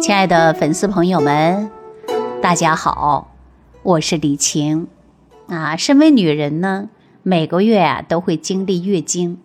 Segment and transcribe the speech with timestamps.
[0.00, 1.70] 亲爱的粉丝朋友们，
[2.42, 3.34] 大家好，
[3.82, 4.86] 我是李晴。
[5.46, 6.90] 啊，身为女人呢，
[7.22, 9.38] 每个月啊都会经历月经，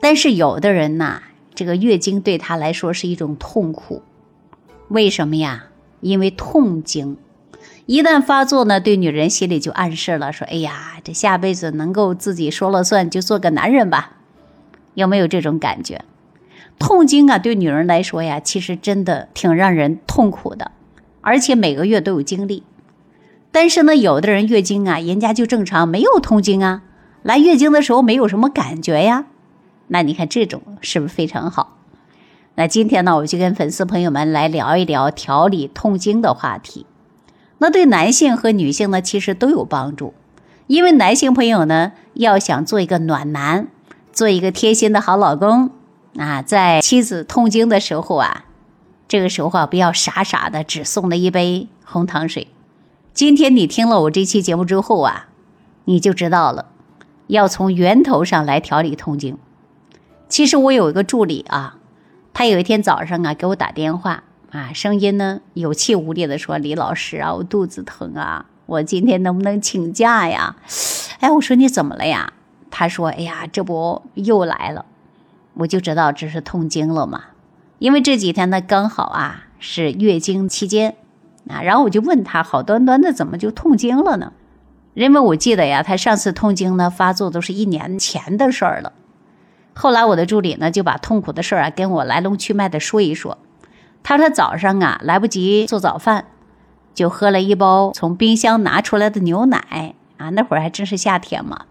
[0.00, 1.22] 但是有的人呐，
[1.54, 4.02] 这个月经对她来说是一种痛苦。
[4.88, 5.66] 为什么呀？
[6.00, 7.16] 因为痛经
[7.86, 14.18] 一旦发作呢，对女人心里就暗示了说：“哎呀，这下辈子能够自己说了算，就做个男人吧。”
[14.94, 16.04] 有没有这种感觉？
[16.78, 20.72] 痛经啊，对女人来说呀，其实真的挺让人痛苦的，
[21.20, 22.62] 而且每个月都有经历。
[23.50, 26.82] 但是呢，有的人月经啊，人家就正常，没有痛经啊，
[27.22, 29.26] 来月经的时候没有什么感觉呀。
[29.86, 31.76] 那你看这种是不是非常好？
[32.56, 36.86] 那今天呢，我就跟粉丝朋友们来聊一聊调理痛经的话题。
[37.58, 40.12] 那对男性和女性呢，其实都有帮助，
[40.66, 43.68] 因为男性朋友呢，要想做一个暖男，
[44.12, 45.70] 做一个贴心的好老公。
[46.16, 48.44] 啊，在妻子痛经的时候啊，
[49.08, 52.48] 这个时候啊，不要傻傻的只送了一杯红糖水。
[53.12, 55.28] 今天你听了我这期节目之后啊，
[55.86, 56.66] 你就知道了，
[57.26, 59.36] 要从源头上来调理痛经。
[60.28, 61.78] 其实我有一个助理啊，
[62.32, 70.54] 他有一天早上啊给我打电话啊，声音呢有气无力的说：“李老师啊，我肚子疼啊，我今天能不能请假呀？”
[71.18, 72.32] 哎，我说你怎么了呀？
[72.70, 74.86] 他说：“哎呀，这不又来了。”
[75.54, 77.24] 我就知道这是痛经了嘛，
[77.78, 80.96] 因为这几天呢刚好啊是月经期间
[81.48, 84.32] 啊，然后我就问他，好端端的怎么就痛经了呢？
[84.94, 88.92] 因为我记得呀，他上次痛经呢发作都是一年前的事儿了。
[89.74, 93.38] 后来我的助理呢就把痛苦的事儿啊跟我来龙去脉的说一说。
[94.02, 96.26] 他说早上啊来不及做早饭，
[96.94, 101.66] 就喝了一包从冰箱拿出来的牛奶啊，那会儿还真是夏天嘛。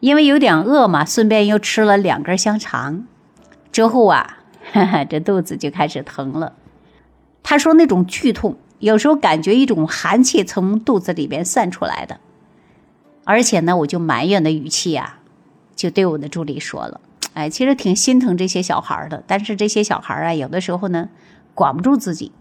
[0.00, 3.04] 因为有点饿嘛，顺便又吃了两根香肠，
[3.70, 4.38] 之后啊，
[4.72, 6.54] 哈哈，这肚子就开始疼了。
[7.42, 12.18] 他说那种剧痛，有时候感觉一种寒气从肚子里边散出来的，
[13.24, 15.18] 而且呢，我就埋怨的语气呀，
[15.76, 17.00] 就对我的助理说了
[17.34, 21.10] ：“哎，其实挺心疼这些小孩的，但是这些小孩啊，有的时候呢，
[21.54, 22.32] 管不住自己。”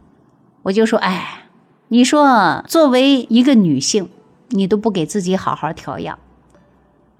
[0.63, 1.45] 我就说：“哎，
[1.89, 4.09] 你说作为一个女性，
[4.49, 6.17] 你都不给自己好好调养。”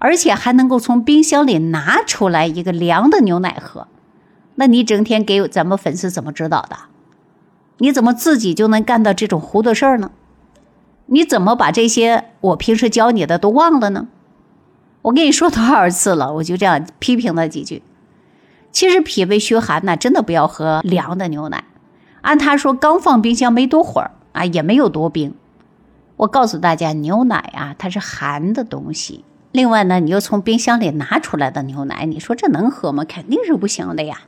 [0.00, 3.86] 而且还能够从冰箱里拿出来一个凉的牛奶喝，
[4.54, 6.76] 那你整天给咱们粉丝怎么指导的？
[7.78, 10.10] 你怎么自己就能干到这种糊涂事儿呢？
[11.06, 14.08] 你怎么把这些我平时教你的都忘了呢？
[15.02, 17.82] 我跟你说多少次了，我就这样批评了几句。
[18.72, 21.64] 其实脾胃虚寒呢，真的不要喝凉的牛奶。
[22.22, 25.34] 按他说，刚放冰箱没多会儿啊，也没有多冰。
[26.16, 29.24] 我告诉大家，牛奶啊，它是寒的东西。
[29.52, 33.04] 另外呢，你又从冰箱里拿出来的牛奶，你说这能喝吗？
[33.04, 34.20] 肯定是不行的呀，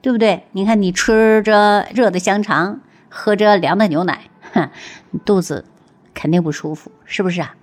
[0.00, 0.44] 对不对？
[0.52, 4.70] 你看你吃着热的香肠，喝着凉的牛奶，哼，
[5.24, 5.66] 肚子
[6.14, 7.54] 肯定不舒服，是不是啊？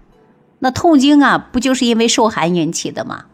[0.59, 3.25] 那痛经啊，不就是因为受寒引起的吗？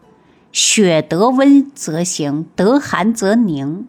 [0.50, 3.86] 血得温则行，得寒则凝。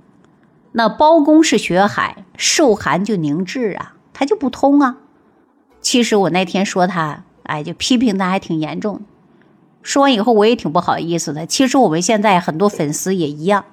[0.73, 4.97] 那包公是血海，受寒就凝滞啊，他就不通啊。
[5.79, 9.01] 其实我那天说他，哎，就批评他还挺严重。
[9.81, 11.45] 说完以后，我也挺不好意思的。
[11.45, 13.65] 其实我们现在很多粉丝也一样，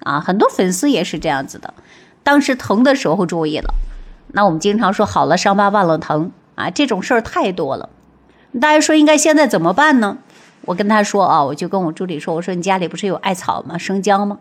[0.00, 1.74] 啊，很多粉丝也是这样子的。
[2.22, 3.74] 当时疼的时候注意了，
[4.32, 7.88] 那我们经常说好了伤疤忘了疼啊，这种事儿太多了。
[8.60, 10.18] 大家说应该现在怎么办呢？
[10.66, 13.78] 我跟他说啊，我就跟我助理说，我说你家里不是有艾草吗？
[13.78, 14.38] 生姜吗？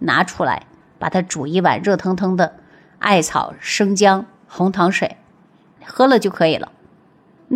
[0.00, 0.62] 拿出来，
[0.98, 2.54] 把它煮一碗热腾腾的
[2.98, 5.16] 艾草生姜红糖水，
[5.84, 6.72] 喝了就可以了。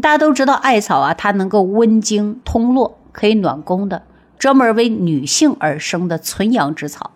[0.01, 2.99] 大家都知道艾草啊，它能够温经通络。
[3.13, 4.03] 可以暖宫的，
[4.39, 7.13] 专门为女性而生的纯阳之草。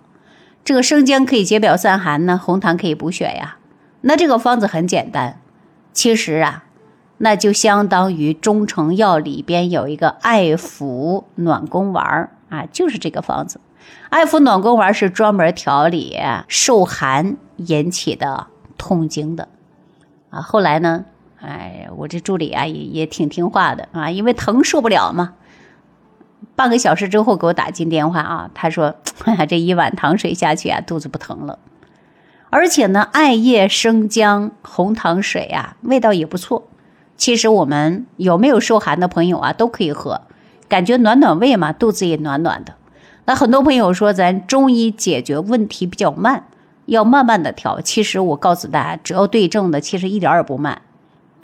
[0.65, 3.59] 这个生姜可以解表散寒呢，红糖可以补血呀。
[4.01, 5.41] 那这个方子很简单，
[5.93, 6.65] 其实啊，
[7.19, 13.61] 那就相当于中成药里边有一个艾服暖宫丸啊，就是这个方子。
[14.09, 16.19] 艾服暖宫丸是专门调理
[16.49, 18.47] 受寒引起的
[18.79, 19.49] 痛经的
[20.31, 20.41] 啊。
[20.41, 21.05] 后来呢，
[21.41, 25.35] 哎，我这助理啊也也挺听话的啊，因为疼受不了嘛。
[26.57, 28.95] 半个小时之后给我打进电话啊，他说
[29.49, 31.59] ：“这一碗糖水下去啊，肚子不疼了，
[32.51, 36.69] 而且呢，艾叶生姜红糖水啊，味道也不错。
[37.17, 40.23] 其实我们有没有受寒的朋友啊，都可以喝，
[40.69, 42.75] 感觉暖暖胃嘛，肚子也暖暖的。
[43.25, 46.45] 那很多朋友说咱中医解决问题比较慢，
[46.87, 47.81] 要慢慢的调。
[47.81, 50.83] 其实我告诉大家，只要对症的，其实一点也不慢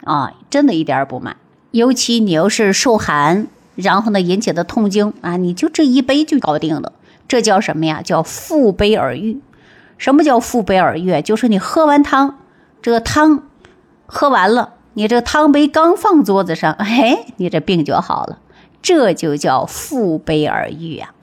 [0.05, 1.37] 啊，真的一点也不慢。
[1.73, 3.49] 尤其你要是受寒。”
[3.83, 6.93] 然后呢，引起的痛经啊，你就这一杯就搞定了。
[7.27, 8.03] 这叫什么呀？
[8.03, 9.41] 叫腹背而愈。
[9.99, 11.21] 什么叫腹背而愈？
[11.23, 12.39] 就是你喝完汤，
[12.83, 13.45] 这个汤
[14.07, 18.39] 喝完了，你这汤杯刚放桌子上， 哎，你这病就好了。
[18.83, 21.15] 这就叫腹背而愈啊。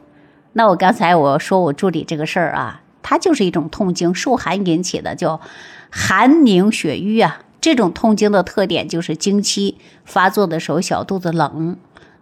[0.53, 5.41] 那我刚才我说我助理这个事儿啊，它就是一种痛经，受寒引起的，叫
[5.89, 7.39] 寒凝血瘀啊。
[7.59, 11.75] 这种痛经的特点就是经期发作的时候小肚子冷，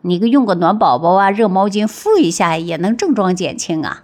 [0.05, 4.03] 你用个暖宝宝啊、热毛巾敷一下也能症状减轻啊。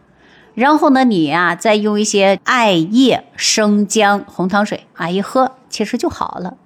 [0.56, 6.58] 然后呢，你呀再用一些艾叶、生姜、红糖水啊一喝，其实就好了。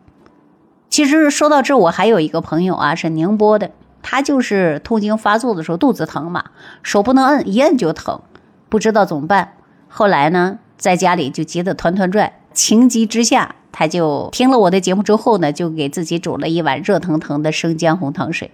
[0.89, 3.71] 其实说到这，我还有一个朋友啊，是宁波的。
[4.01, 6.45] 他就是痛经发作的时候肚子疼嘛，
[6.81, 8.21] 手不能摁，一摁就疼，
[8.69, 9.53] 不知道怎么办。
[9.87, 18.51] 后来呢，在家里就急得团团转，情急之下，他就听了我的节目之后呢，就给自己煮了一碗热腾腾的生姜红糖水。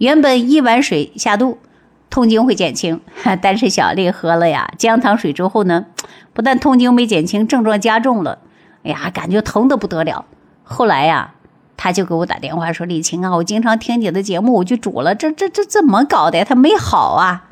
[0.00, 1.58] 原本一碗水下肚，
[2.08, 3.02] 痛经会减轻，
[3.42, 5.84] 但是小丽喝了呀姜糖水之后呢，
[6.32, 8.38] 不但痛经没减轻，症状加重了，
[8.82, 10.24] 哎呀，感觉疼得不得了。
[10.64, 11.34] 后来呀。
[11.82, 16.44] 他就给我打电话说：“李晴啊，我经常听你的节目，我就煮了，这这这怎么搞的呀？
[16.46, 17.48] 他没好啊。”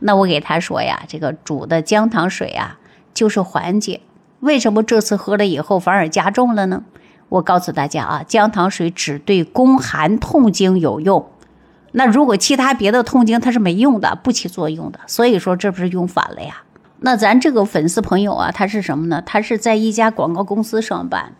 [0.00, 2.80] 那我给他说呀：“这个煮的姜糖水啊，
[3.14, 4.00] 就是缓解。
[4.40, 6.82] 为什么这次喝了以后反而加重了呢？
[7.28, 11.30] 我告诉大家啊，姜糖水只对宫寒痛经有用，
[11.92, 15.00] 那如果其他别的痛经它是没用的，不起作用的。
[15.06, 16.62] 所以说这不是用反了呀？
[17.00, 19.22] 那咱这个粉丝朋友啊，他是什么呢？
[19.24, 21.32] 他是在一家广告公司上班。”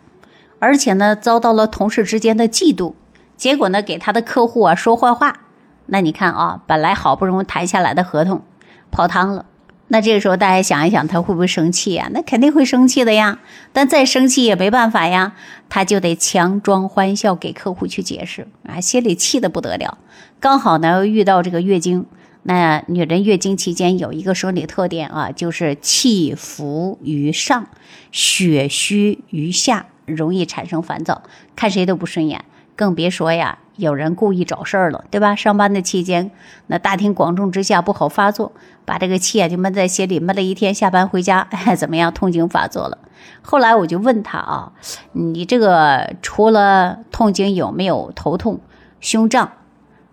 [0.59, 2.95] 而且呢，遭到了同事之间的嫉妒，
[3.37, 5.41] 结果呢，给他的客户啊说坏话。
[5.87, 8.43] 那你看啊，本来好不容易谈下来的合同
[8.91, 9.47] 泡汤了。
[9.93, 12.09] 那这个时候大家想一想，他会不会生气呀？
[12.15, 13.41] 那肯定会生气的呀。
[13.75, 15.35] 但再生气也没办法呀，
[15.69, 19.99] 他就得强装欢笑给客户去解释啊，心里气得不得了。
[20.41, 22.07] 刚好呢遇到这个月经，
[22.45, 27.67] 那女人月经期间有一个生理特点啊，就是气浮于上，
[28.11, 29.89] 血虚于下。
[30.05, 31.23] 容易产生烦躁，
[31.55, 32.45] 看谁都不顺眼，
[32.75, 35.35] 更别说呀，有人故意找事儿了，对吧？
[35.35, 36.31] 上班的期间，
[36.67, 38.53] 那大庭广众之下不好发作，
[38.85, 42.13] 把这个气啊就闷在心里，闷了一天，下班回家， 怎么样？
[42.13, 42.99] 痛经发作了。
[43.41, 44.73] 后来我就问他啊，
[45.13, 48.61] 你这个除了痛经有没有头痛、
[49.01, 49.53] 胸胀，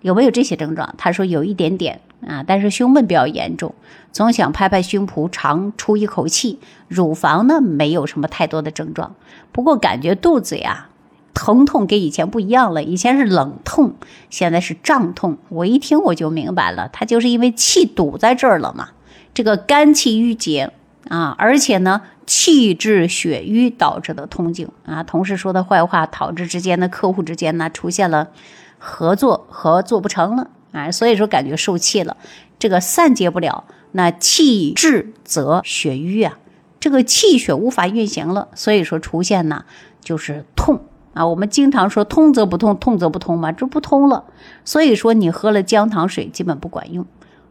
[0.02, 0.94] 有没有这些症状？
[0.98, 2.02] 他说有一点点。
[2.28, 3.74] 啊，但是胸闷比较严重，
[4.12, 6.60] 总想拍拍胸脯，长出一口气。
[6.90, 9.16] 乳房呢，没有什么太多的症状，
[9.54, 10.90] 不过感觉肚子呀
[11.34, 12.84] 疼痛跟以前不一样了。
[12.84, 13.96] 以前是冷痛，
[14.30, 15.38] 现在是胀痛。
[15.50, 18.90] 我一听我就明白了，他就是因为气堵在这儿了嘛。
[19.34, 20.72] 这个肝气郁结
[21.08, 25.04] 啊，而且呢气滞血瘀导致的痛经啊。
[25.04, 28.30] 同事说的坏话，导致之间的客户之间呢出现了
[28.78, 30.50] 合作合作不成了。
[30.72, 32.16] 啊，所以说感觉受气了，
[32.60, 36.38] 这个散结不了，那气滞则血瘀啊，
[36.80, 39.66] 这个气血无法运行了，所以说出现呢
[40.00, 40.82] 就是痛
[41.20, 41.28] 啊。
[41.28, 44.24] 我们经常说通则不痛，痛则不通嘛，这不通了。
[44.64, 47.06] 所以说你喝了姜糖水基本不管用。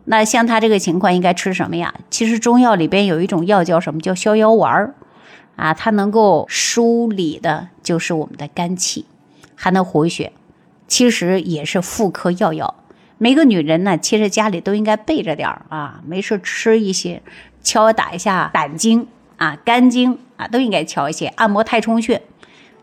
[0.05, 1.93] 那像他这个情况应该吃什么呀？
[2.09, 4.95] 其实中药里边有一种药叫什么叫逍遥丸儿
[5.57, 9.05] 啊，它能够梳理的就是我们的肝气，
[9.55, 10.33] 还能活血，
[10.87, 12.75] 其实也是妇科药药。
[13.19, 17.21] 每个女人呢，其实家里都应该备着点儿啊，没事吃一些，
[17.63, 22.23] 敲打一下胆经啊、肝经啊，都应该敲一些，按摩太冲穴，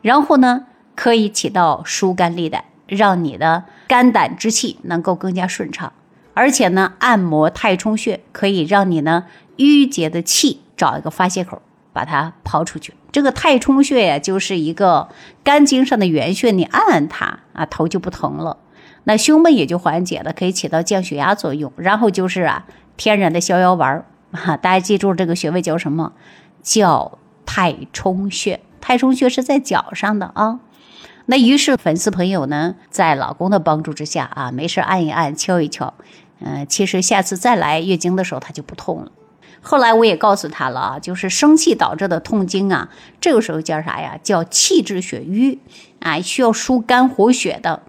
[0.02, 0.66] 然后呢，
[0.96, 5.92] 可以起到疏肝利胆，让你的肝胆之气能够更加顺畅。
[6.34, 9.26] 而且呢，按摩太冲穴可以让你呢
[9.58, 11.62] 淤结的气找一个发泄口，
[11.94, 12.94] 把它抛出去。
[13.12, 15.08] 这个太冲穴呀，就是一个
[15.44, 18.58] 肝经上的原穴，你按按它啊，头就不疼了。
[19.06, 21.72] 那胸闷也就缓解了，可以起到降血压作用。
[21.78, 22.66] 然后就是啊，
[22.98, 26.12] 天然的逍遥丸儿啊， 大家记住这个穴位叫什么？
[26.62, 28.60] 叫太冲穴。
[28.82, 30.60] 太冲穴是在脚上的啊。
[31.28, 35.94] 那于是粉丝朋友呢，在老公的帮助之下啊，没事按一按，敲一敲，
[36.40, 39.12] 嗯，其实下次再来月经的时候，它就不痛了。
[39.62, 42.90] 后来我也告诉他了啊，就是生气导致的痛经啊，
[43.20, 44.20] 这个时候叫啥呀？
[44.22, 45.60] 叫气滞血瘀
[46.00, 47.82] 啊，需要疏肝活血的。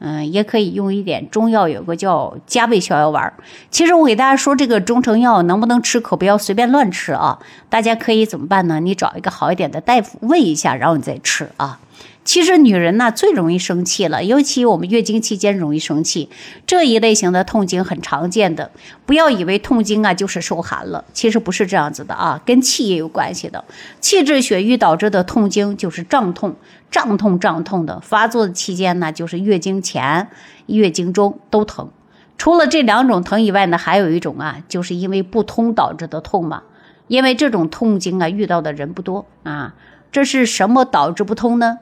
[0.00, 3.32] 嗯，也可以用一点中药，有个叫加味逍遥丸。
[3.70, 7.38] 其实我给大家说，这个中成药能不能吃，可不要随便乱吃啊。
[7.70, 8.80] 大家可以怎么办呢？
[8.80, 11.80] 你找一个好一点的大夫问一下，然后你再吃啊。
[12.24, 16.30] 其实女人呢最容易生气了，尤其我们月经期间容易生气，
[16.66, 18.70] 这一类型的痛经很常见的。
[19.04, 23.62] 不要以为痛经啊就是受寒了，其实不是这样子的啊，跟气也有关系的。
[24.00, 26.56] 气滞血瘀导致的痛经就是胀痛、
[26.90, 28.00] 胀痛、胀痛的。
[28.00, 30.28] 发作的期间呢，就是月经前、
[30.66, 31.90] 月经中都疼。
[32.38, 36.62] 除了这两种疼以外呢，还有一种啊，就是因为不通导致的痛嘛。
[37.06, 39.74] 因为这种痛经啊遇到的人不多啊。
[40.14, 41.80] 这是什么导致不通呢？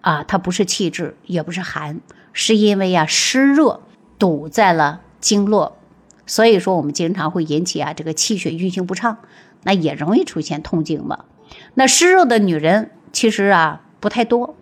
[0.00, 2.00] 啊，它不是气滞，也不是寒，
[2.32, 3.82] 是因为呀湿热
[4.18, 5.78] 堵在了经络，
[6.26, 9.18] 所以说我们经常会引起啊这个气血运行不畅，
[9.62, 11.26] 那也容易出现痛经嘛。
[11.74, 14.56] 那湿热的女人其实啊不太多，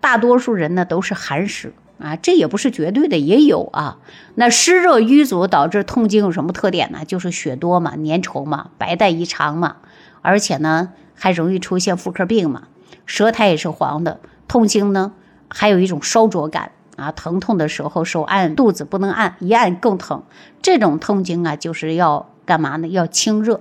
[0.00, 3.98] 大多数人呢都是寒湿啊，这也不是绝对的，也有啊。
[4.34, 7.04] 那湿热瘀阻导致痛经有什么特点呢？
[7.04, 9.76] 就是血多嘛，粘稠嘛，白带异常嘛，
[10.20, 12.64] 而且呢还容易出现妇科病嘛，
[13.06, 14.20] 舌苔也是黄的。
[14.48, 15.12] 痛经呢，
[15.48, 20.24] 还有一种烧灼感啊，疼痛的时候手按肚子不能按，一按更疼。
[20.60, 22.88] 这种痛经啊，就是要干嘛呢？
[22.88, 23.60] 要清热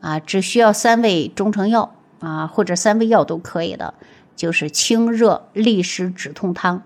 [0.00, 3.94] 啊，只需要三味中成药啊，或者三味药都可以的，
[4.34, 6.82] 就是清热利湿止痛汤。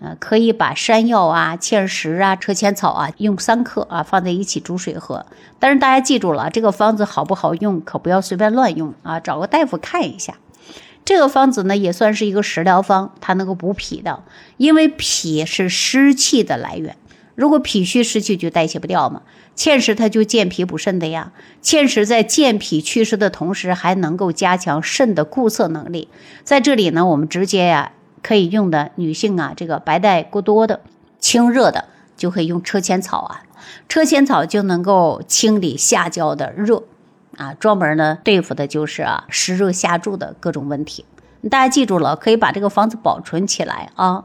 [0.00, 5.26] 呃，可以把山药啊、芡实啊、车前草啊用三克啊放在一起煮水喝。
[5.58, 10.34] 但是大家记住了，这个方子好不好用，可不要随便乱用啊，找个大夫看一下。
[11.04, 14.22] 这个方子呢，也算是一个食疗方，它能够补脾的，
[14.56, 16.96] 因为脾是湿气的来源。
[17.34, 19.22] 如果脾虚湿气就代谢不掉嘛，
[19.56, 21.32] 芡实它就健脾补肾的呀。
[21.62, 26.08] 芡实在健脾祛湿的同时，还能够加强肾的固涩能力。
[26.44, 30.80] 在这里呢，我们直接呀可以用的女性啊，这个白带过多的、
[31.18, 31.84] 清热的，
[32.16, 33.42] 就可以用车前草啊，
[33.88, 36.82] 车前草就能够清理下焦的热。
[37.36, 41.04] 啊，专门呢对付的就是啊湿热下注的各种问题。
[41.48, 44.24] 大家记住了，可以把这个方子保存起来啊。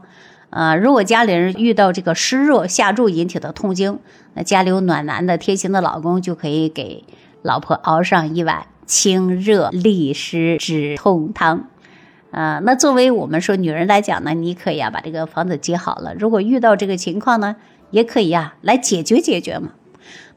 [0.50, 4.00] 呃，如果家里人遇到这个湿热下注引起的痛经，
[4.34, 7.04] 那家里有暖男的贴心的老公就可以给
[7.42, 11.68] 老婆熬上一碗清热利湿止痛汤。
[12.34, 16.14] 啊，那作为我们说女人来讲呢，你可以啊把这个房子接好了。
[16.18, 17.54] 如果遇到这个情况呢，
[17.92, 19.70] 也可以啊来解决解决嘛。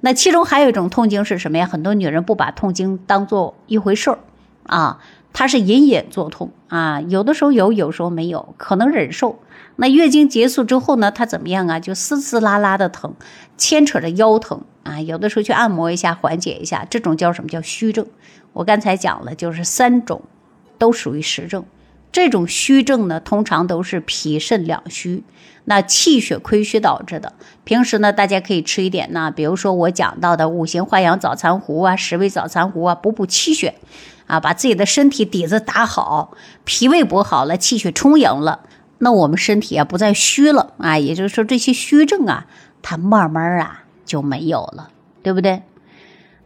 [0.01, 1.65] 那其中还有一种痛经是什么呀？
[1.65, 4.19] 很多女人不把痛经当做一回事儿
[4.67, 4.99] 啊，
[5.33, 9.39] 它是隐隐作痛啊，有的时候有，有时候没有，可能忍受。
[9.77, 11.79] 那月经结束之后呢，它怎么样啊？
[11.79, 13.15] 就丝丝拉拉的疼，
[13.57, 18.05] 牵扯着腰疼啊，有的时候去按摩一下，缓解一下，这种叫什么叫虚症？
[18.53, 20.21] 我刚才讲了，就是三种
[20.77, 21.65] 都属于实症。
[22.11, 25.23] 这种虚症呢，通常都是脾肾两虚，
[25.65, 27.33] 那气血亏虚导致的。
[27.63, 33.75] 平时呢，大家可以吃一点呢，比如说我讲到的五行化养早餐糊啊，十味早餐糊啊，补补气血，
[34.25, 36.31] 啊，把自己的身体底子打好，
[36.63, 38.61] 脾胃补好了，气血充盈了，
[38.99, 42.47] 那我们身体啊不再虚了啊，也就是说这些虚症啊，
[42.81, 44.89] 它慢慢啊就没有了，
[45.21, 45.61] 对不对？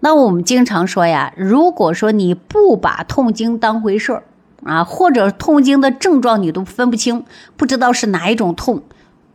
[0.01, 4.23] 那我们经常说呀，如果说你不把痛经当回事儿。
[4.63, 7.25] 啊，或者痛经的症状你都分不清，
[7.57, 8.83] 不知道是哪一种痛，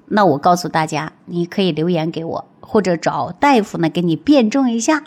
[0.07, 5.03] 那我告诉大家，你可以留言给我，或者找大夫呢给你辩证一下，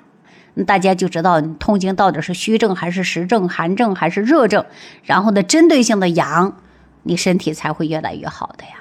[0.68, 4.66] 大家就知道你痛经到底是虚症还是实症，寒症还是热症，
[5.04, 6.58] 然后呢针对性的养，
[7.04, 8.72] 你身体才会越来越好的呀。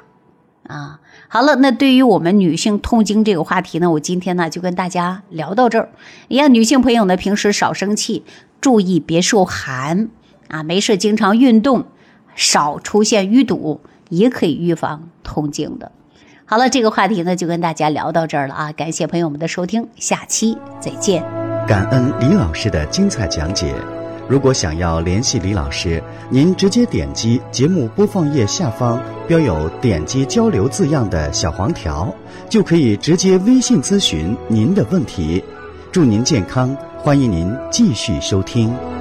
[0.66, 5.88] 啊，好了，那对于我们女性痛经这个话题呢，我今天呢就跟大家聊到这儿。
[6.28, 8.24] 让女性朋友呢平时少生气，
[8.60, 10.08] 注意别受寒。
[10.48, 11.84] 啊，没事，经常运动，
[12.34, 15.92] 少出现淤堵，也可以预防痛经的。
[16.44, 18.72] 好了，这个话题呢就跟大家聊到这儿了啊！
[18.72, 21.22] 感谢朋友们的收听，下期再见。
[21.66, 23.74] 感恩李老师的精彩讲解。
[24.26, 32.14] 如果想要联系李老师，您直接点击节目播放页下方标有“点击交流”字样的小黄条，
[32.48, 35.44] 就可以直接微信咨询您的问题。
[35.92, 38.97] 祝您健康，欢迎您继续收听。